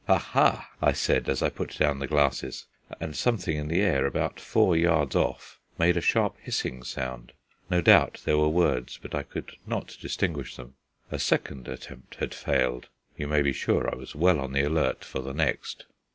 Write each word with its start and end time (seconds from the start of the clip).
"Ha! 0.07 0.17
ha!" 0.17 0.71
I 0.81 0.93
said, 0.93 1.29
as 1.29 1.43
I 1.43 1.49
put 1.49 1.77
down 1.77 1.99
the 1.99 2.07
glasses; 2.07 2.65
and 2.99 3.15
something 3.15 3.55
in 3.55 3.67
the 3.67 3.81
air, 3.81 4.07
about 4.07 4.39
four 4.39 4.75
yards 4.75 5.15
off, 5.15 5.59
made 5.77 5.95
a 5.95 6.01
sharp 6.01 6.37
hissing 6.41 6.81
sound. 6.81 7.33
No 7.69 7.81
doubt 7.81 8.19
there 8.25 8.39
were 8.39 8.49
words, 8.49 8.97
but 8.99 9.13
I 9.13 9.21
could 9.21 9.51
not 9.67 9.95
distinguish 10.01 10.55
them. 10.55 10.73
A 11.11 11.19
second 11.19 11.67
attempt 11.67 12.15
had 12.15 12.33
failed; 12.33 12.87
you 13.15 13.27
may 13.27 13.43
be 13.43 13.53
sure 13.53 13.87
I 13.87 13.95
was 13.95 14.15
well 14.15 14.39
on 14.39 14.53
the 14.53 14.63
alert 14.63 15.05
for 15.05 15.19
the 15.21 15.35
next. 15.35 15.85